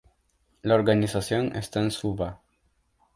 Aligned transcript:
La 0.63 0.73
organización 0.73 1.55
está 1.55 1.79
en 1.79 1.91
Suva. 1.91 2.41